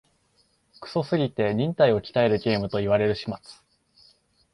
[0.79, 3.35] クソすぎて忍耐を鍛えるゲームと言われる始末